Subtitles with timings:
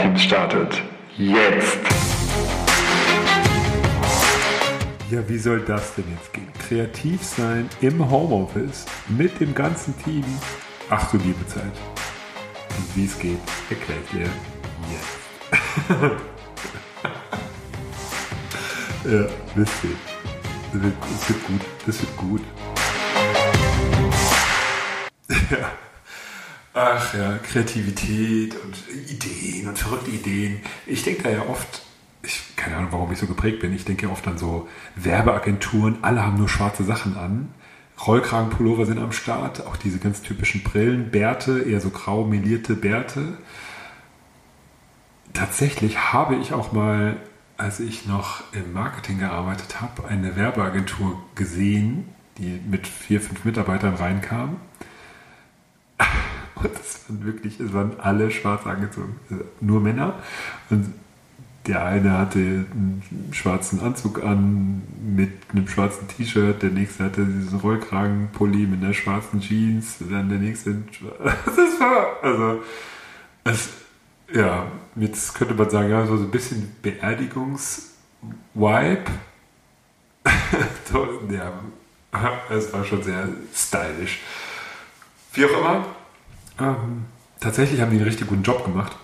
[0.00, 0.82] Traumteams startet
[1.18, 1.78] jetzt.
[5.10, 6.48] Ja, wie soll das denn jetzt gehen?
[6.58, 10.24] Kreativ sein im Homeoffice mit dem ganzen Team.
[10.88, 11.64] Ach du liebe Zeit.
[11.64, 13.38] Und wie es geht,
[13.68, 14.28] erkläre ich dir
[14.90, 15.18] jetzt.
[19.04, 19.96] ja, wisst ihr.
[20.72, 20.94] Das wird,
[21.28, 21.60] wird gut.
[21.86, 22.42] Das wird gut.
[25.50, 25.89] ja.
[26.72, 28.76] Ach ja, Kreativität und
[29.10, 30.60] Ideen und verrückte Ideen.
[30.86, 31.82] Ich denke da ja oft,
[32.22, 33.74] ich keine Ahnung, warum ich so geprägt bin.
[33.74, 37.52] Ich denke ja oft an so Werbeagenturen, alle haben nur schwarze Sachen an.
[38.06, 43.36] Rollkragenpullover sind am Start, auch diese ganz typischen Brillen, Bärte, eher so grau melierte Bärte.
[45.32, 47.16] Tatsächlich habe ich auch mal,
[47.56, 52.08] als ich noch im Marketing gearbeitet habe, eine Werbeagentur gesehen,
[52.38, 54.56] die mit vier, fünf Mitarbeitern reinkam
[56.62, 59.16] und das waren wirklich, es waren alle schwarz angezogen.
[59.60, 60.14] Nur Männer.
[60.68, 60.92] Und
[61.66, 63.02] der eine hatte einen
[63.32, 69.40] schwarzen Anzug an mit einem schwarzen T-Shirt, der nächste hatte diesen Rollkragenpulli mit einer schwarzen
[69.40, 70.76] Jeans, dann der nächste.
[71.22, 72.62] Das war, also,
[73.44, 73.68] es,
[74.32, 79.04] ja, jetzt könnte man sagen, ja, so ein bisschen Beerdigungs-Vibe.
[81.30, 81.52] ja,
[82.50, 84.20] es war schon sehr stylisch.
[85.34, 85.84] Wie auch immer,
[86.60, 87.04] ähm,
[87.40, 88.96] tatsächlich haben die einen richtig guten Job gemacht.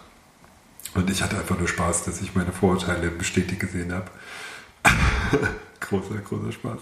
[0.94, 4.10] Und ich hatte einfach nur Spaß, dass ich meine Vorurteile bestätigt gesehen habe.
[5.80, 6.78] großer, großer Spaß.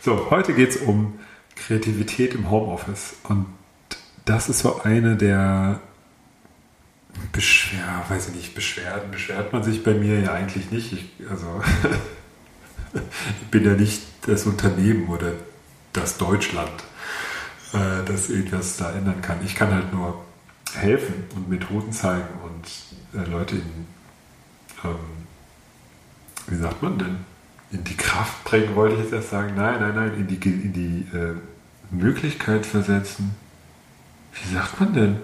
[0.00, 1.18] So, heute geht es um
[1.56, 3.16] Kreativität im Homeoffice.
[3.24, 3.46] Und
[4.24, 5.80] das ist so eine der
[7.32, 9.10] Beschwer, weiß ich nicht, Beschwerden.
[9.10, 10.92] Beschwert man sich bei mir ja eigentlich nicht.
[10.92, 11.62] Ich, also,
[13.42, 15.32] ich bin ja nicht das Unternehmen oder
[15.92, 16.70] das Deutschland
[17.72, 19.38] äh, dass irgendwas da ändern kann.
[19.44, 20.24] Ich kann halt nur
[20.74, 23.86] helfen und Methoden zeigen und äh, Leute in,
[24.84, 24.96] ähm,
[26.46, 27.16] wie sagt man denn,
[27.70, 29.54] in die Kraft bringen, wollte ich jetzt erst sagen.
[29.54, 31.34] Nein, nein, nein, in die, in die äh,
[31.90, 33.34] Möglichkeit versetzen.
[34.32, 35.16] Wie sagt man denn?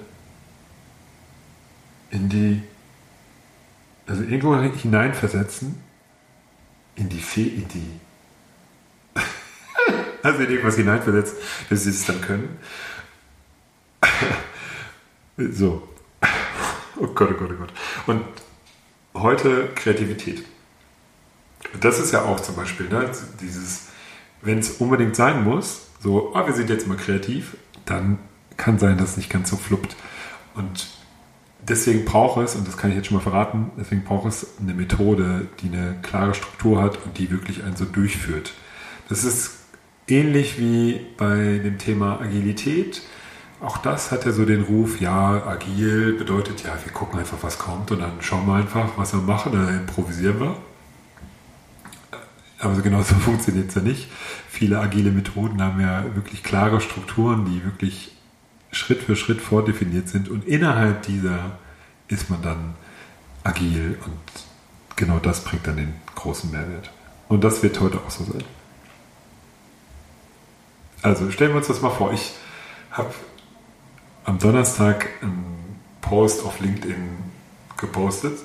[2.10, 2.62] In die,
[4.06, 5.76] also irgendwo hineinversetzen,
[6.96, 8.00] in die Fee, in die
[10.24, 11.36] also in irgendwas hineinversetzt,
[11.70, 12.58] dass sie es dann können.
[15.36, 15.86] so.
[16.96, 17.72] Oh Gott, oh Gott, oh Gott.
[18.06, 18.22] Und
[19.14, 20.44] heute Kreativität.
[21.80, 23.88] Das ist ja auch zum Beispiel ne, dieses,
[24.42, 28.18] wenn es unbedingt sein muss, so, oh, wir sind jetzt mal kreativ, dann
[28.56, 29.96] kann sein, dass es nicht ganz so fluppt.
[30.54, 30.88] Und
[31.60, 34.72] deswegen braucht es, und das kann ich jetzt schon mal verraten, deswegen braucht es eine
[34.72, 38.54] Methode, die eine klare Struktur hat und die wirklich einen so durchführt.
[39.08, 39.63] Das ist
[40.08, 43.02] ähnlich wie bei dem Thema Agilität.
[43.60, 47.58] Auch das hat ja so den Ruf, ja, agil bedeutet ja, wir gucken einfach, was
[47.58, 50.56] kommt und dann schauen wir einfach, was wir machen, dann improvisieren wir.
[52.58, 54.10] Aber genau so funktioniert es ja nicht.
[54.48, 58.12] Viele agile Methoden haben ja wirklich klare Strukturen, die wirklich
[58.72, 61.58] Schritt für Schritt vordefiniert sind und innerhalb dieser
[62.08, 62.74] ist man dann
[63.44, 66.90] agil und genau das bringt dann den großen Mehrwert.
[67.28, 68.44] Und das wird heute auch so sein.
[71.04, 72.14] Also stellen wir uns das mal vor.
[72.14, 72.32] Ich
[72.90, 73.12] habe
[74.24, 76.96] am Donnerstag einen Post auf LinkedIn
[77.76, 78.38] gepostet.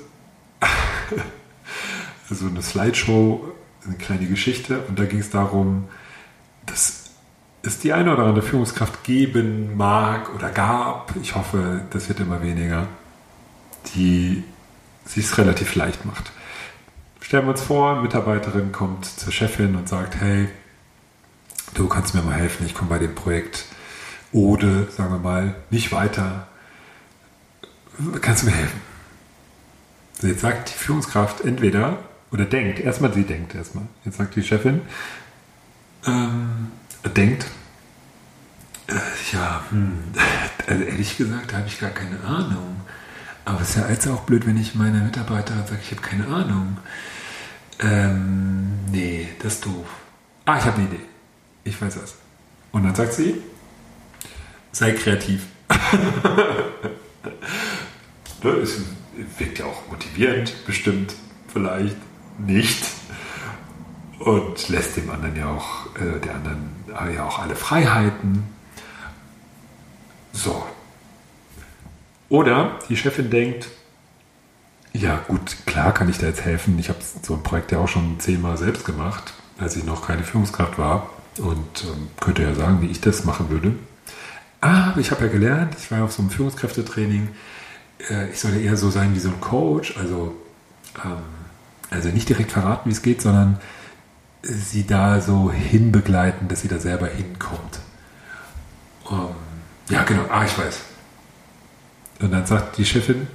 [2.29, 3.53] also eine Slideshow,
[3.85, 4.83] eine kleine Geschichte.
[4.89, 5.87] Und da ging es darum,
[6.65, 7.11] dass
[7.61, 11.13] es die eine oder andere Führungskraft geben mag oder gab.
[11.21, 12.87] Ich hoffe, das wird immer weniger,
[13.95, 14.43] die
[15.05, 16.33] sich es relativ leicht macht.
[17.21, 20.49] Stellen wir uns vor, Mitarbeiterin kommt zur Chefin und sagt, hey,
[21.73, 23.65] du kannst mir mal helfen, ich komme bei dem Projekt
[24.31, 26.47] Ode, sagen wir mal, nicht weiter.
[28.21, 28.81] Kannst du mir helfen?
[30.21, 31.97] Jetzt sagt die Führungskraft entweder
[32.31, 33.85] oder denkt, erstmal sie denkt erstmal.
[34.05, 34.81] Jetzt sagt die Chefin,
[36.05, 36.71] ähm,
[37.15, 37.45] denkt,
[38.87, 38.93] äh,
[39.33, 40.03] ja, hm,
[40.67, 42.81] also ehrlich gesagt habe ich gar keine Ahnung.
[43.45, 46.27] Aber es ist ja jetzt auch blöd, wenn ich meine Mitarbeiter sage, ich habe keine
[46.27, 46.77] Ahnung.
[47.79, 49.87] Ähm, nee, das ist doof.
[50.45, 51.09] Ah, ich habe eine Idee
[51.63, 52.15] ich weiß was.
[52.71, 53.35] Und dann sagt sie,
[54.71, 55.45] sei kreativ.
[58.41, 58.79] Es
[59.37, 61.13] wirkt ja auch motivierend, bestimmt,
[61.51, 61.97] vielleicht
[62.37, 62.85] nicht.
[64.19, 66.69] Und lässt dem anderen ja auch, äh, der anderen
[67.13, 68.45] ja auch alle Freiheiten.
[70.31, 70.65] So.
[72.29, 73.67] Oder die Chefin denkt,
[74.93, 76.79] ja gut, klar kann ich da jetzt helfen.
[76.79, 80.23] Ich habe so ein Projekt ja auch schon zehnmal selbst gemacht, als ich noch keine
[80.23, 81.09] Führungskraft war
[81.39, 83.73] und ähm, könnte ja sagen, wie ich das machen würde.
[84.61, 87.29] Aber ich habe ja gelernt, ich war auf so einem Führungskräftetraining,
[88.09, 90.35] äh, ich soll eher so sein wie so ein Coach, also,
[91.03, 91.23] ähm,
[91.89, 93.59] also nicht direkt verraten, wie es geht, sondern
[94.43, 97.79] sie da so hinbegleiten, dass sie da selber hinkommt.
[99.09, 99.35] Ähm,
[99.89, 100.79] ja, genau, ah, ich weiß.
[102.21, 103.27] Und dann sagt die Chefin,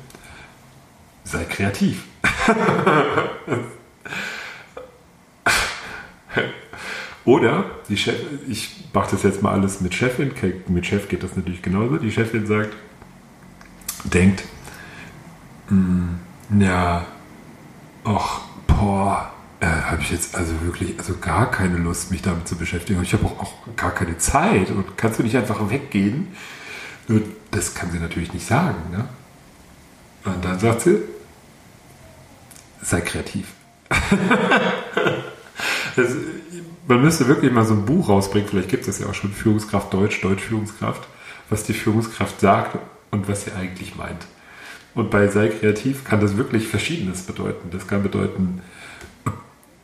[1.25, 2.05] sei kreativ.
[7.25, 8.17] Oder die Chef,
[8.49, 10.33] ich mache das jetzt mal alles mit Chefin,
[10.69, 11.97] mit Chef geht das natürlich genauso.
[11.97, 12.75] Die Chefin sagt,
[14.05, 14.45] denkt,
[15.69, 16.19] hm,
[16.59, 17.07] ja,
[18.05, 22.57] ach, boah, äh, habe ich jetzt also wirklich also gar keine Lust, mich damit zu
[22.57, 23.03] beschäftigen.
[23.03, 26.29] Ich habe auch, auch, gar keine Zeit und kannst du nicht einfach weggehen?
[27.09, 28.77] Nur das kann sie natürlich nicht sagen.
[28.91, 29.09] Ne?
[30.25, 30.99] Und dann sagt sie,
[32.83, 33.47] sei kreativ.
[35.97, 36.09] das,
[36.87, 39.93] man müsste wirklich mal so ein Buch rausbringen, vielleicht gibt es ja auch schon Führungskraft
[39.93, 41.03] Deutsch, Deutsch Führungskraft,
[41.49, 42.79] was die Führungskraft sagt
[43.11, 44.27] und was sie eigentlich meint.
[44.95, 47.71] Und bei sei kreativ kann das wirklich Verschiedenes bedeuten.
[47.73, 48.61] Das kann bedeuten,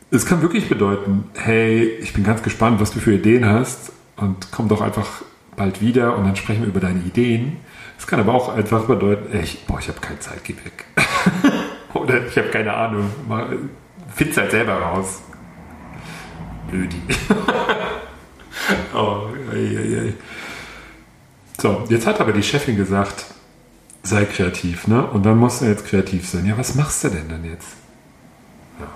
[0.09, 4.51] es kann wirklich bedeuten, hey, ich bin ganz gespannt, was du für Ideen hast und
[4.51, 5.21] komm doch einfach
[5.55, 7.57] bald wieder und dann sprechen wir über deine Ideen.
[7.97, 10.85] Es kann aber auch einfach bedeuten, ey, ich, boah, ich habe keine Zeit, geh weg.
[11.93, 13.11] Oder ich habe keine Ahnung,
[14.15, 15.21] find's halt selber raus.
[16.71, 17.01] Blödi.
[18.95, 20.13] oh, ei, ei, ei.
[21.59, 23.25] So, jetzt hat aber die Chefin gesagt,
[24.03, 25.05] sei kreativ, ne?
[25.05, 26.45] Und dann musst du jetzt kreativ sein.
[26.45, 27.67] Ja, was machst du denn dann jetzt?
[28.79, 28.87] Ja.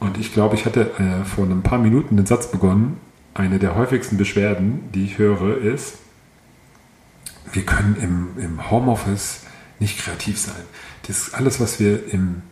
[0.00, 2.98] Und ich glaube, ich hatte äh, vor ein paar Minuten den Satz begonnen.
[3.32, 5.98] Eine der häufigsten Beschwerden, die ich höre, ist,
[7.52, 9.42] wir können im, im Homeoffice
[9.78, 10.62] nicht kreativ sein.
[11.06, 12.42] Das alles, was wir im,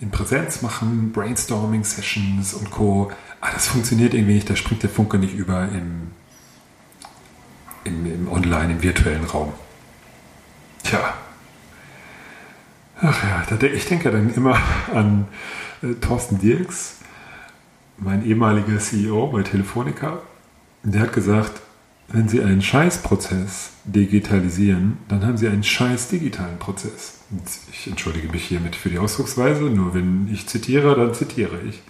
[0.00, 3.10] in Präsenz machen, Brainstorming-Sessions und Co.,
[3.42, 6.12] ah, das funktioniert irgendwie nicht, da springt der Funke nicht über im,
[7.84, 9.52] im, im Online, im virtuellen Raum.
[10.84, 11.14] Tja.
[13.00, 14.58] Ach ja, ich denke dann immer
[14.94, 15.26] an
[15.82, 16.98] äh, Thorsten Dirks,
[17.98, 20.20] mein ehemaliger CEO bei Telefonica.
[20.84, 21.60] Der hat gesagt,
[22.08, 27.20] wenn Sie einen Scheißprozess digitalisieren, dann haben Sie einen scheiß digitalen Prozess.
[27.72, 31.82] Ich entschuldige mich hiermit für die Ausdrucksweise, nur wenn ich zitiere, dann zitiere ich.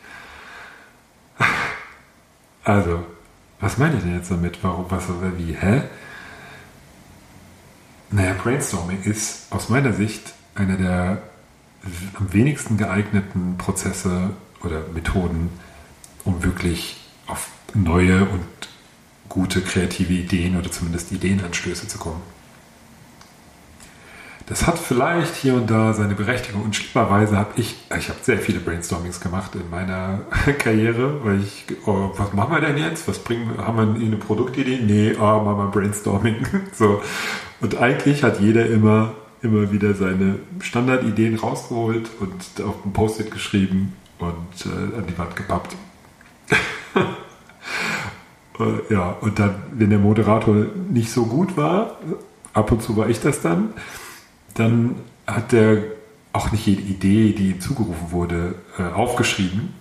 [2.65, 3.05] Also,
[3.61, 4.59] was meine ich denn jetzt damit?
[4.63, 5.05] Warum, was,
[5.37, 5.83] wie, hä?
[8.11, 11.23] Naja, Brainstorming ist aus meiner Sicht einer der
[12.15, 14.31] am wenigsten geeigneten Prozesse
[14.63, 15.51] oder Methoden,
[16.25, 18.47] um wirklich auf neue und
[19.29, 22.23] gute kreative Ideen oder zumindest Ideenanstöße zu kommen.
[24.53, 28.37] Das hat vielleicht hier und da seine Berechtigung und schlimmerweise habe ich, ich habe sehr
[28.37, 30.27] viele Brainstormings gemacht in meiner
[30.59, 33.09] Karriere, weil ich, oh, was machen wir denn jetzt?
[33.09, 34.81] Was bringen, haben wir eine Produktidee?
[34.85, 36.47] Nee, oh, machen wir Brainstorming.
[36.75, 37.01] so.
[37.63, 43.95] Und eigentlich hat jeder immer, immer wieder seine Standardideen rausgeholt und auf ein Post-it geschrieben
[44.19, 45.77] und äh, an die Wand gepappt.
[48.61, 50.55] Äh, ja, und dann, wenn der Moderator
[50.91, 51.97] nicht so gut war,
[52.53, 53.73] ab und zu war ich das dann,
[54.55, 54.97] dann
[55.27, 55.79] hat der
[56.33, 59.75] auch nicht jede Idee, die ihm zugerufen wurde, äh, aufgeschrieben.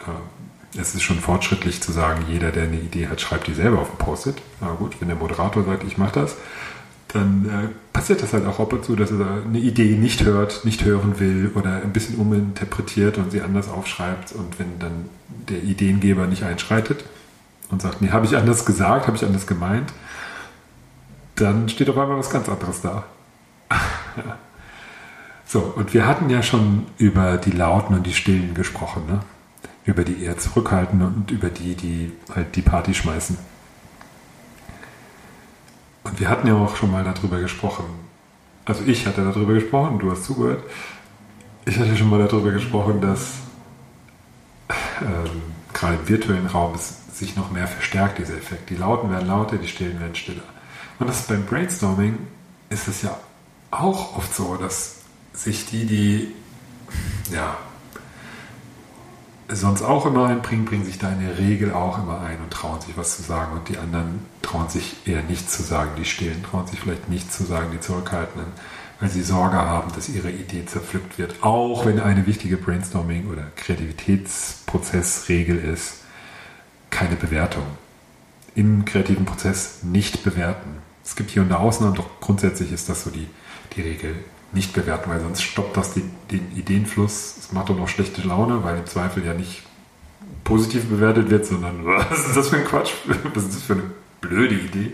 [0.00, 3.80] Äh, es ist schon fortschrittlich zu sagen, jeder, der eine Idee hat, schreibt die selber
[3.80, 4.36] auf dem Post-it.
[4.60, 6.36] Aber gut, wenn der Moderator sagt, ich mache das,
[7.08, 10.64] dann äh, passiert das halt auch ab und zu, dass er eine Idee nicht hört,
[10.64, 14.32] nicht hören will oder ein bisschen uminterpretiert und sie anders aufschreibt.
[14.32, 15.08] Und wenn dann
[15.48, 17.04] der Ideengeber nicht einschreitet,
[17.70, 19.92] und sagt, nee, habe ich anders gesagt, habe ich anders gemeint,
[21.34, 23.04] dann steht auf einmal was ganz anderes da.
[25.48, 29.20] So, und wir hatten ja schon über die Lauten und die Stillen gesprochen, ne?
[29.84, 33.38] über die eher zurückhaltenden und über die, die halt die Party schmeißen.
[36.02, 37.84] Und wir hatten ja auch schon mal darüber gesprochen.
[38.64, 40.64] Also ich hatte darüber gesprochen, du hast zugehört.
[41.64, 43.34] Ich hatte schon mal darüber gesprochen, dass
[45.00, 45.42] ähm,
[45.72, 48.68] gerade im virtuellen Raum es sich noch mehr verstärkt, dieser Effekt.
[48.70, 50.42] Die Lauten werden lauter, die Stillen werden stiller.
[50.98, 52.18] Und das beim Brainstorming
[52.68, 53.16] ist es ja
[53.70, 54.96] auch oft so, dass
[55.32, 56.34] sich die, die
[57.32, 57.56] ja,
[59.48, 62.80] sonst auch immer einbringen, bringen sich da in der Regel auch immer ein und trauen
[62.80, 65.92] sich was zu sagen und die anderen trauen sich eher nichts zu sagen.
[65.96, 68.50] Die Stillen trauen sich vielleicht nichts zu sagen, die Zurückhaltenden,
[68.98, 71.42] weil sie Sorge haben, dass ihre Idee zerpflückt wird.
[71.42, 76.00] Auch wenn eine wichtige Brainstorming- oder Kreativitätsprozessregel ist,
[76.90, 77.66] keine Bewertung.
[78.54, 80.78] Im kreativen Prozess nicht bewerten.
[81.04, 83.28] Es gibt hier und da Ausnahmen, doch grundsätzlich ist das so die,
[83.76, 84.14] die Regel.
[84.52, 87.36] Nicht bewerten, weil sonst stoppt das den, den Ideenfluss.
[87.38, 89.62] Es macht doch noch schlechte Laune, weil im Zweifel ja nicht
[90.44, 92.92] positiv bewertet wird, sondern was ist das für ein Quatsch?
[93.34, 93.90] Was ist das für eine
[94.20, 94.92] blöde Idee?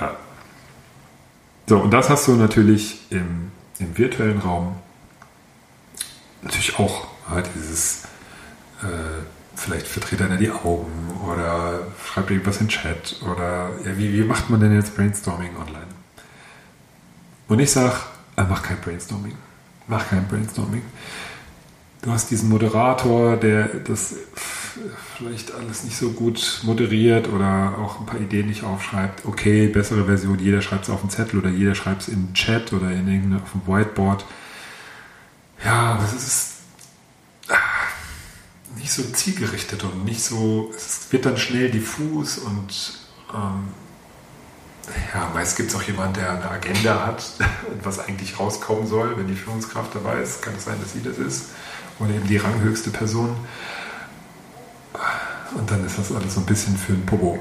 [0.00, 0.16] Ja.
[1.66, 4.76] So, und das hast du natürlich im, im virtuellen Raum
[6.42, 8.04] natürlich auch ja, dieses,
[8.82, 9.22] äh,
[9.56, 14.50] vielleicht verdreht einer die Augen oder schreibt irgendwas in Chat oder ja, wie, wie macht
[14.50, 15.86] man denn jetzt Brainstorming online?
[17.48, 17.94] Und ich sage,
[18.36, 19.34] äh, mach kein Brainstorming.
[19.86, 20.82] Mach kein Brainstorming.
[22.02, 24.14] Du hast diesen Moderator, der das
[25.16, 29.24] vielleicht alles nicht so gut moderiert oder auch ein paar Ideen nicht aufschreibt.
[29.24, 32.72] Okay, bessere Version, jeder schreibt es auf den Zettel oder jeder schreibt es den Chat
[32.72, 34.24] oder in auf dem Whiteboard.
[35.64, 36.52] Ja, aber es ist
[37.48, 37.54] ah,
[38.76, 42.98] nicht so zielgerichtet und nicht so, es wird dann schnell diffus und
[43.32, 43.68] ähm,
[45.14, 47.24] ja, meist gibt es auch jemanden, der eine Agenda hat,
[47.82, 50.42] was eigentlich rauskommen soll, wenn die Führungskraft dabei ist.
[50.42, 51.46] Kann es sein, dass sie das ist
[51.98, 53.36] oder eben die ranghöchste Person.
[55.56, 57.38] Und dann ist das alles so ein bisschen für ein Popo.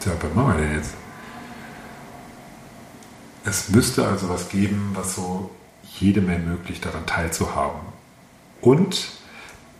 [0.00, 0.94] Tja, was machen wir denn jetzt?
[3.44, 5.50] Es müsste also was geben, was so
[5.82, 7.80] jedem ermöglicht, daran teilzuhaben.
[8.60, 9.10] Und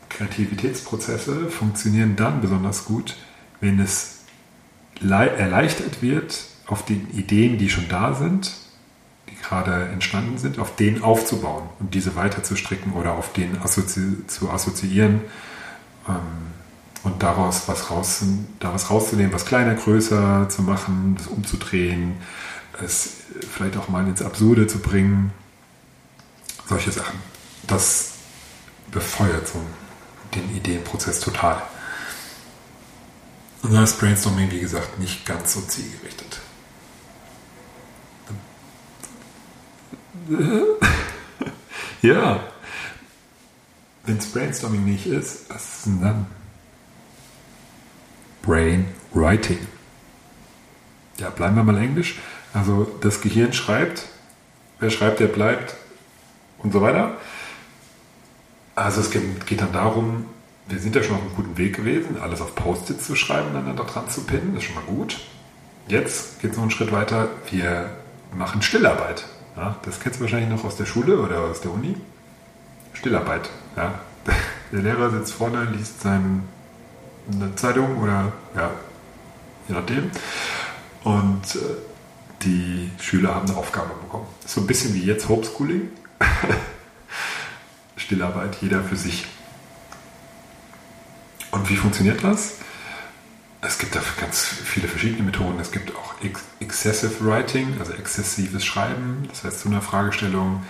[0.09, 3.17] Kreativitätsprozesse funktionieren dann besonders gut,
[3.61, 4.19] wenn es
[5.01, 8.53] erleichtert wird, auf den Ideen, die schon da sind,
[9.31, 13.61] die gerade entstanden sind, auf denen aufzubauen und diese weiter zu stricken oder auf denen
[13.63, 15.23] assozi zu assoziieren
[16.09, 16.15] ähm,
[17.05, 18.23] und daraus was, raus,
[18.59, 22.17] daraus rauszunehmen, was kleiner, größer zu machen, das umzudrehen,
[22.85, 23.19] es
[23.51, 25.33] vielleicht auch mal ins Absurde zu bringen.
[26.67, 27.19] Solche Sachen.
[27.67, 28.13] Das
[28.91, 29.61] befeuert so
[30.35, 31.63] den Ideenprozess total.
[33.63, 36.41] Und da ist Brainstorming, wie gesagt, nicht ganz so zielgerichtet.
[42.03, 42.45] ja.
[44.05, 46.27] Wenn es Brainstorming nicht ist, was ist denn dann?
[48.43, 49.59] Brainwriting.
[51.19, 52.19] Ja, bleiben wir mal englisch.
[52.55, 54.07] Also das Gehirn schreibt,
[54.79, 55.75] wer schreibt, der bleibt
[56.59, 57.17] und so weiter.
[58.75, 60.27] Also es geht dann darum,
[60.69, 63.85] wir sind ja schon auf einem guten Weg gewesen, alles auf Post-its zu schreiben, aneinander
[63.85, 65.19] dran zu pinnen, das ist schon mal gut.
[65.89, 67.91] Jetzt geht es noch einen Schritt weiter, wir
[68.37, 69.25] machen Stillarbeit.
[69.57, 71.97] Ja, das kennst du wahrscheinlich noch aus der Schule oder aus der Uni.
[72.93, 73.49] Stillarbeit.
[73.77, 74.01] Ja.
[74.71, 76.43] Der Lehrer sitzt vorne, liest seine
[77.57, 78.71] Zeitung oder ja,
[79.67, 80.11] je nachdem.
[81.05, 81.59] Und äh,
[82.43, 84.27] die Schüler haben eine Aufgabe bekommen.
[84.45, 85.89] So ein bisschen wie jetzt Homeschooling.
[87.97, 89.27] Stillarbeit, jeder für sich.
[91.59, 92.59] Und wie funktioniert das?
[93.61, 95.59] Es gibt dafür ganz viele verschiedene Methoden.
[95.59, 96.15] Es gibt auch
[96.61, 99.27] Excessive Writing, also exzessives Schreiben.
[99.29, 100.63] Das heißt, zu einer Fragestellung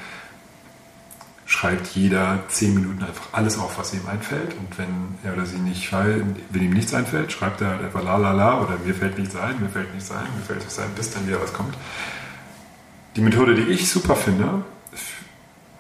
[1.44, 4.54] schreibt jeder zehn Minuten einfach alles auf, was ihm einfällt.
[4.54, 8.16] Und wenn er oder sie nicht, wenn ihm nichts einfällt, schreibt er halt einfach la
[8.16, 10.88] la la oder mir fällt nichts ein, mir fällt nichts ein, mir fällt nichts ein,
[10.96, 11.74] bis dann wieder was kommt.
[13.16, 14.64] Die Methode, die ich super finde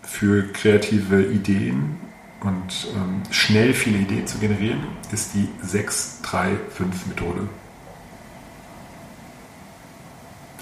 [0.02, 1.96] für kreative Ideen
[2.40, 7.48] und ähm, schnell viele Ideen zu generieren, ist die 635-Methode.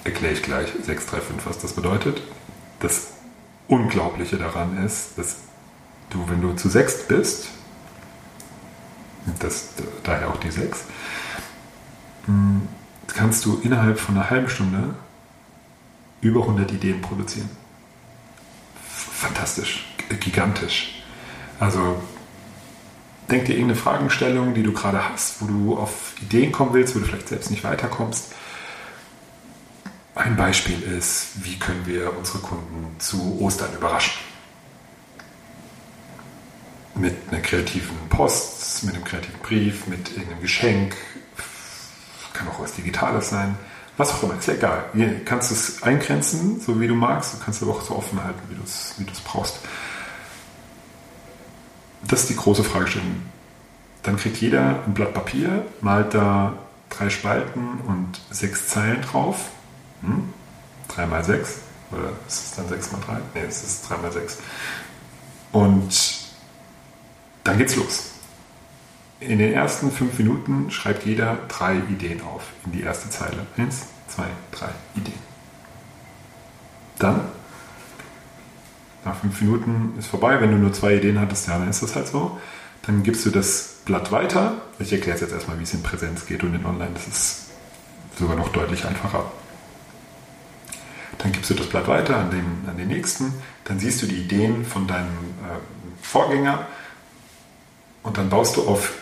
[0.04, 2.22] Erkläre ich gleich 635, was das bedeutet.
[2.80, 3.08] Das
[3.68, 5.36] Unglaubliche daran ist, dass
[6.10, 7.48] du, wenn du zu sechst bist,
[9.40, 9.70] das,
[10.04, 10.84] daher auch die 6,
[12.26, 12.68] hm,
[13.08, 14.94] kannst du innerhalb von einer halben Stunde
[16.20, 17.50] über 100 Ideen produzieren.
[18.84, 19.86] Fantastisch,
[20.20, 20.95] gigantisch.
[21.58, 22.00] Also
[23.30, 27.00] denk dir irgendeine Fragestellung, die du gerade hast, wo du auf Ideen kommen willst, wo
[27.00, 28.32] du vielleicht selbst nicht weiterkommst.
[30.14, 34.22] Ein Beispiel ist, wie können wir unsere Kunden zu Ostern überraschen?
[36.94, 40.96] Mit einer kreativen Post, mit einem kreativen Brief, mit irgendeinem Geschenk,
[42.36, 43.56] kann auch was Digitales sein,
[43.96, 44.84] was auch immer, ist ja egal.
[44.92, 48.40] Du kannst es eingrenzen, so wie du magst, du kannst aber auch so offen halten,
[48.48, 49.58] wie du es wie brauchst.
[52.08, 53.22] Das ist die große Fragestellung.
[54.02, 56.54] Dann kriegt jeder ein Blatt Papier, malt da
[56.90, 59.50] drei Spalten und sechs Zeilen drauf.
[60.02, 60.32] Hm?
[60.88, 61.58] 3 mal 6.
[61.92, 63.12] Oder ist es dann 6 mal 3?
[63.12, 64.38] Ne, es ist 3 mal 6.
[65.52, 66.18] Und
[67.44, 68.10] dann geht's los.
[69.20, 73.46] In den ersten fünf Minuten schreibt jeder drei Ideen auf in die erste Zeile.
[73.56, 75.18] Eins, zwei, drei Ideen.
[76.98, 77.20] Dann
[79.06, 80.40] nach fünf Minuten ist vorbei.
[80.40, 82.38] Wenn du nur zwei Ideen hattest, ja, dann ist das halt so.
[82.82, 84.54] Dann gibst du das Blatt weiter.
[84.78, 86.90] Ich erkläre es jetzt erstmal, wie es in Präsenz geht und in Online.
[86.92, 87.46] Das ist
[88.18, 89.30] sogar noch deutlich einfacher.
[91.18, 93.32] Dann gibst du das Blatt weiter an den, an den nächsten.
[93.64, 96.66] Dann siehst du die Ideen von deinem äh, Vorgänger
[98.02, 98.92] und dann baust du auf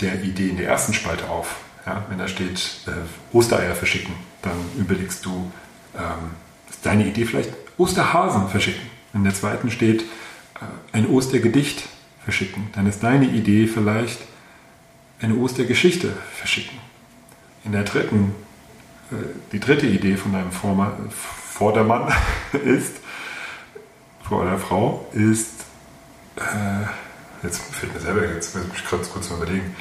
[0.00, 1.56] der Idee in der ersten Spalte auf.
[1.86, 5.50] Ja, wenn da steht äh, Ostereier verschicken, dann überlegst du,
[5.96, 6.30] ähm,
[6.68, 8.89] ist deine Idee vielleicht Osterhasen verschicken.
[9.12, 10.06] In der zweiten steht äh,
[10.92, 11.88] ein Ostergedicht
[12.22, 12.68] verschicken.
[12.74, 14.20] Dann ist deine Idee vielleicht
[15.20, 16.78] eine Ostergeschichte verschicken.
[17.64, 18.34] In der dritten,
[19.10, 19.16] äh,
[19.52, 22.12] die dritte Idee von deinem Vordermann
[22.64, 22.96] ist,
[24.22, 25.64] vor der Frau, ist,
[26.36, 29.74] äh, jetzt fällt mir selber, jetzt muss ich kurz, kurz mal überlegen,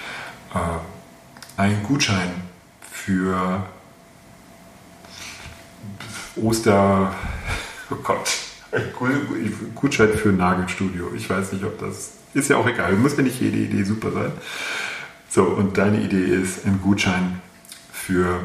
[1.58, 2.32] ein Gutschein
[2.92, 3.64] für
[6.36, 7.14] Oster,
[7.92, 8.49] oh Gott,
[9.76, 11.12] Gutschein für ein Nagelstudio.
[11.16, 14.12] Ich weiß nicht, ob das, ist ja auch egal, muss ja nicht jede Idee super
[14.12, 14.32] sein.
[15.30, 17.42] So, und deine Idee ist ein Gutschein
[17.92, 18.40] für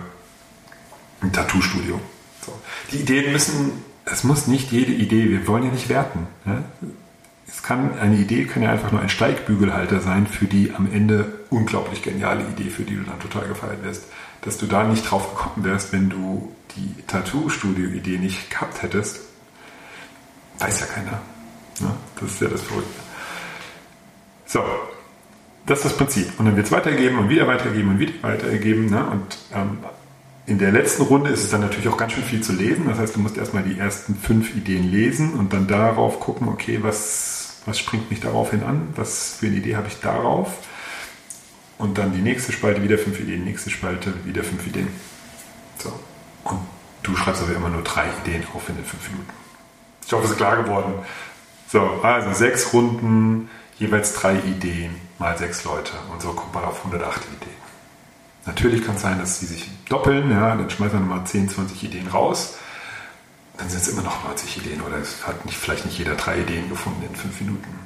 [1.20, 2.00] ein Tattoo-Studio.
[2.44, 2.52] So.
[2.92, 3.72] Die Ideen müssen,
[4.04, 6.26] es muss nicht jede Idee, wir wollen ja nicht werten.
[6.44, 6.62] Ja?
[7.46, 11.32] Es kann, eine Idee kann ja einfach nur ein Steigbügelhalter sein für die am Ende
[11.50, 14.04] unglaublich geniale Idee, für die du dann total gefeiert wirst.
[14.42, 19.20] Dass du da nicht drauf gekommen wärst, wenn du die Tattoo-Studio-Idee nicht gehabt hättest,
[20.58, 21.20] weiß ja keiner.
[21.80, 21.96] Ja?
[22.20, 23.00] Das ist ja das Verrückte.
[24.46, 24.62] So,
[25.66, 26.38] das ist das Prinzip.
[26.38, 28.86] Und dann wird es weitergeben und wieder weitergeben und wieder weitergeben.
[28.86, 29.06] Ne?
[29.06, 29.78] Und ähm,
[30.46, 32.86] in der letzten Runde ist es dann natürlich auch ganz schön viel zu lesen.
[32.86, 36.80] Das heißt, du musst erstmal die ersten fünf Ideen lesen und dann darauf gucken, okay,
[36.82, 38.88] was, was springt mich daraufhin an?
[38.96, 40.58] Was für eine Idee habe ich darauf?
[41.78, 44.88] Und dann die nächste Spalte, wieder fünf Ideen, nächste Spalte, wieder fünf Ideen.
[45.78, 45.92] So.
[46.44, 46.60] Und
[47.02, 49.43] du schreibst aber immer nur drei Ideen auf in den fünf Minuten.
[50.06, 50.94] Ich hoffe, es ist klar geworden.
[51.68, 55.92] So, also sechs Runden, jeweils drei Ideen mal sechs Leute.
[56.12, 57.64] Und so kommt man auf 108 Ideen.
[58.46, 61.82] Natürlich kann es sein, dass sie sich doppeln, ja, dann schmeißt man mal 10, 20
[61.84, 62.56] Ideen raus.
[63.56, 66.40] Dann sind es immer noch 90 Ideen oder es hat nicht, vielleicht nicht jeder drei
[66.40, 67.78] Ideen gefunden in fünf Minuten.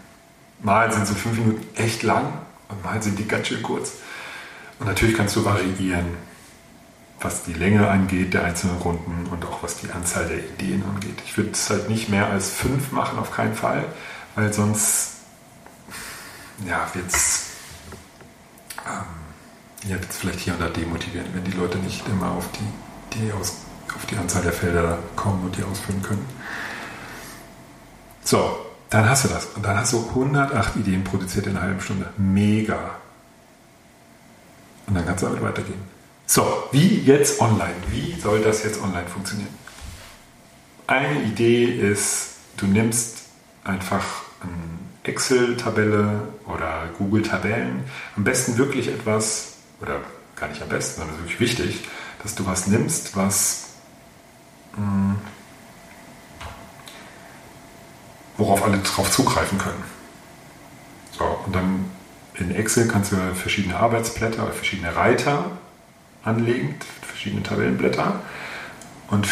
[0.60, 2.32] Mal sind so fünf Minuten echt lang
[2.68, 3.92] und mal sind die ganz schön kurz.
[4.80, 6.06] Und natürlich kannst du variieren,
[7.20, 11.20] was die Länge angeht der einzelnen Runden und auch was die Anzahl der Ideen angeht.
[11.24, 13.84] Ich würde es halt nicht mehr als fünf machen, auf keinen Fall,
[14.34, 15.16] weil sonst
[16.66, 17.46] ja, wird es
[18.86, 23.32] ähm, ja, vielleicht hier und da demotivieren, wenn die Leute nicht immer auf die, die,
[23.32, 23.58] aus,
[23.94, 26.26] auf die Anzahl der Felder kommen und die ausführen können.
[28.24, 28.58] So,
[28.90, 29.46] dann hast du das.
[29.56, 32.10] Und dann hast du 108 Ideen produziert in einer halben Stunde.
[32.16, 32.96] Mega.
[34.86, 35.97] Und dann kannst du damit weitergehen.
[36.30, 37.74] So, wie jetzt online?
[37.90, 39.48] Wie soll das jetzt online funktionieren?
[40.86, 43.22] Eine Idee ist, du nimmst
[43.64, 44.04] einfach
[44.42, 47.82] ein Excel-Tabelle oder Google-Tabellen.
[48.14, 50.02] Am besten wirklich etwas, oder
[50.36, 51.88] gar nicht am besten, sondern wirklich wichtig,
[52.22, 53.68] dass du was nimmst, was
[54.74, 55.16] hm,
[58.36, 59.82] worauf alle drauf zugreifen können.
[61.12, 61.90] So, und dann
[62.34, 65.58] in Excel kannst du verschiedene Arbeitsblätter oder verschiedene Reiter
[66.28, 68.20] anlegen, verschiedene Tabellenblätter.
[69.08, 69.28] Und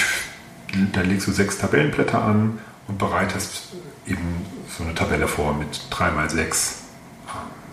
[0.92, 3.68] dann legst du sechs Tabellenblätter an und bereitest
[4.06, 6.82] eben so eine Tabelle vor mit 3 mal 6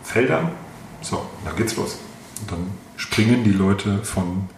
[0.03, 0.51] Feldern.
[1.01, 1.97] So, dann geht's los.
[2.41, 4.49] Und dann springen die Leute von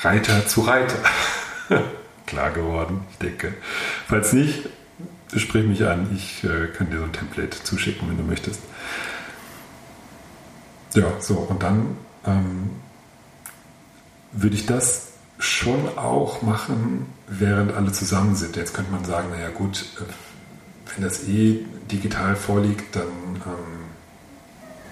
[0.00, 0.98] Reiter zu Reiter.
[2.26, 3.54] Klar geworden, ich denke.
[4.08, 4.68] Falls nicht,
[5.36, 6.08] sprich mich an.
[6.14, 8.60] Ich äh, kann dir so ein Template zuschicken, wenn du möchtest.
[10.94, 12.70] Ja, so, und dann ähm,
[14.34, 18.56] würde ich das schon auch machen, während alle zusammen sind.
[18.56, 23.02] Jetzt könnte man sagen, naja gut, äh, wenn das eh digital vorliegt, dann
[23.46, 23.84] ähm,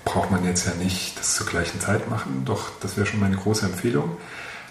[0.05, 2.43] braucht man jetzt ja nicht das zur gleichen Zeit machen.
[2.45, 4.17] Doch das wäre schon meine große Empfehlung,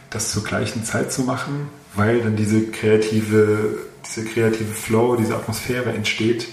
[0.09, 5.93] das zur gleichen Zeit zu machen, weil dann diese kreative, diese kreative Flow, diese Atmosphäre
[5.93, 6.47] entsteht,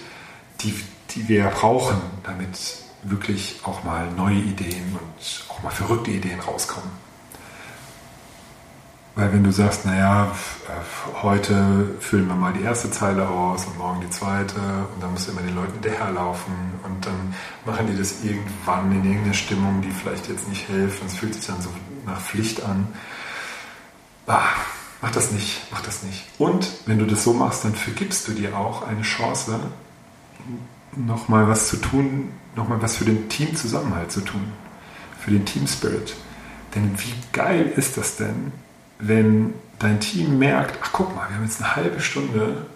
[0.60, 0.74] die,
[1.10, 2.48] die wir ja brauchen, damit
[3.02, 6.90] wirklich auch mal neue Ideen und auch mal verrückte Ideen rauskommen.
[9.18, 10.30] Weil wenn du sagst, naja,
[11.22, 14.60] heute füllen wir mal die erste Zeile aus und morgen die zweite
[14.94, 16.54] und dann musst du immer den Leuten hinterherlaufen
[16.84, 17.34] und dann
[17.66, 21.34] machen die das irgendwann in irgendeine Stimmung, die vielleicht jetzt nicht hilft und es fühlt
[21.34, 21.68] sich dann so
[22.06, 22.86] nach Pflicht an.
[24.28, 24.52] Ah,
[25.02, 26.24] mach das nicht, mach das nicht.
[26.38, 29.58] Und wenn du das so machst, dann vergibst du dir auch eine Chance,
[30.94, 34.52] nochmal was zu tun, nochmal was für den Teamzusammenhalt zu tun,
[35.18, 36.14] für den Team Spirit.
[36.76, 38.52] Denn wie geil ist das denn,
[38.98, 42.66] wenn dein Team merkt, ach guck mal, wir haben jetzt eine halbe Stunde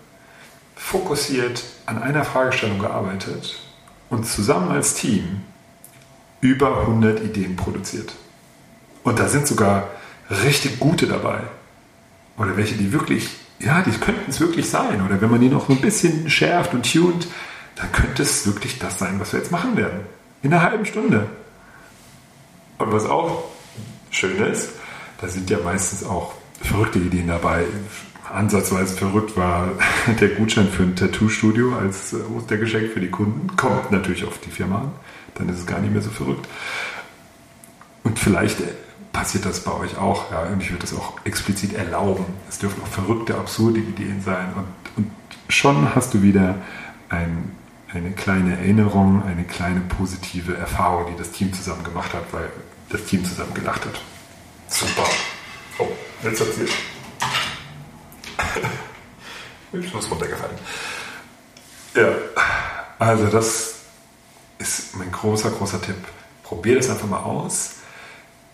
[0.76, 3.58] fokussiert an einer Fragestellung gearbeitet
[4.08, 5.42] und zusammen als Team
[6.40, 8.12] über 100 Ideen produziert.
[9.04, 9.88] Und da sind sogar
[10.44, 11.38] richtig gute dabei.
[12.36, 15.02] Oder welche, die wirklich, ja, die könnten es wirklich sein.
[15.04, 17.26] Oder wenn man die noch ein bisschen schärft und tunt,
[17.76, 20.00] dann könnte es wirklich das sein, was wir jetzt machen werden.
[20.42, 21.28] In einer halben Stunde.
[22.78, 23.44] Und was auch
[24.10, 24.70] schön ist,
[25.22, 27.64] da sind ja meistens auch verrückte Ideen dabei.
[28.30, 29.70] Ansatzweise verrückt war
[30.20, 33.56] der Gutschein für ein Tattoo-Studio als Ostergeschenk für die Kunden.
[33.56, 34.92] Kommt natürlich auf die Firma an,
[35.36, 36.46] dann ist es gar nicht mehr so verrückt.
[38.02, 38.58] Und vielleicht
[39.12, 40.30] passiert das bei euch auch.
[40.32, 42.24] Ja, und ich würde das auch explizit erlauben.
[42.48, 44.48] Es dürfen auch verrückte, absurde Ideen sein.
[44.56, 45.10] Und, und
[45.48, 46.56] schon hast du wieder
[47.10, 47.52] ein,
[47.92, 52.48] eine kleine Erinnerung, eine kleine positive Erfahrung, die das Team zusammen gemacht hat, weil
[52.88, 54.00] das Team zusammen gelacht hat.
[54.72, 55.08] Super.
[55.78, 55.88] Oh,
[56.22, 56.66] jetzt hat sie.
[59.78, 60.58] ich muss runtergefallen.
[61.94, 62.08] Ja,
[62.98, 63.74] also das
[64.58, 65.96] ist mein großer, großer Tipp.
[66.42, 67.76] Probier das einfach mal aus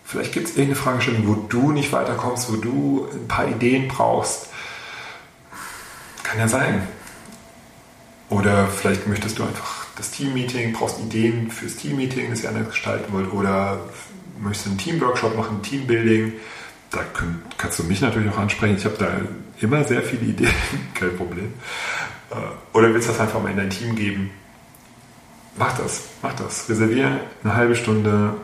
[0.09, 4.47] Vielleicht gibt es irgendeine Fragestellung, wo du nicht weiterkommst, wo du ein paar Ideen brauchst.
[6.23, 6.87] Kann ja sein.
[8.31, 13.13] Oder vielleicht möchtest du einfach das Team-Meeting, brauchst Ideen fürs Team-Meeting, das ihr anders gestalten
[13.13, 13.31] wollt.
[13.31, 13.81] Oder
[14.41, 16.33] möchtest einen Team-Workshop machen, Teambuilding.
[16.91, 17.01] Da
[17.57, 18.77] kannst du mich natürlich auch ansprechen.
[18.77, 19.07] Ich habe da
[19.61, 20.53] immer sehr viele Ideen,
[20.93, 21.53] kein Problem.
[22.31, 22.35] Äh,
[22.77, 24.31] oder willst du das einfach mal in dein Team geben?
[25.57, 26.69] Mach das, mach das.
[26.69, 28.35] Reservier eine halbe Stunde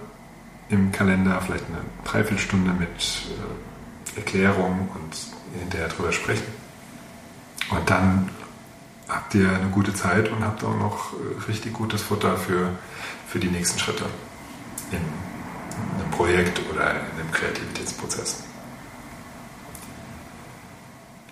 [0.69, 6.45] im Kalender, vielleicht eine Dreiviertelstunde mit äh, Erklärung und hinterher drüber sprechen.
[7.69, 8.29] Und dann
[9.07, 12.71] habt ihr eine gute Zeit und habt auch noch äh, richtig gutes Futter für,
[13.27, 14.05] für die nächsten Schritte
[14.91, 15.34] in
[15.99, 18.43] einem Projekt oder in einem Kreativitätsprozess.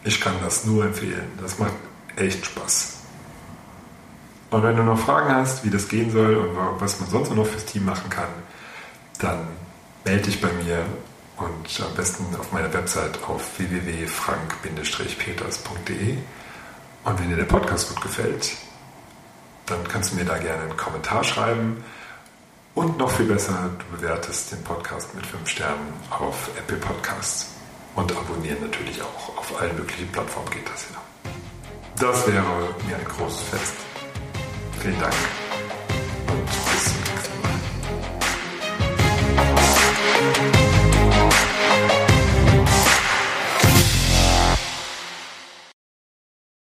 [0.03, 1.31] Ich kann das nur empfehlen.
[1.41, 1.73] Das macht
[2.15, 2.97] echt Spaß.
[4.49, 7.47] Und wenn du noch Fragen hast, wie das gehen soll und was man sonst noch
[7.47, 8.27] fürs Team machen kann,
[9.19, 9.47] dann
[10.05, 10.85] melde dich bei mir
[11.37, 16.17] und am besten auf meiner Website auf www.frank-peters.de.
[17.05, 18.51] Und wenn dir der Podcast gut gefällt,
[19.65, 21.83] dann kannst du mir da gerne einen Kommentar schreiben.
[22.75, 27.51] Und noch viel besser, du bewertest den Podcast mit 5 Sternen auf Apple Podcasts.
[27.95, 29.37] Und abonnieren natürlich auch.
[29.37, 31.31] Auf allen möglichen Plattformen geht das ja.
[31.99, 32.43] Das wäre
[32.87, 33.75] mir ein großes Fest.
[34.79, 35.13] Vielen Dank.